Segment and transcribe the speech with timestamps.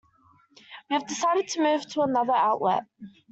[0.89, 2.85] We have decided to move to another outlet.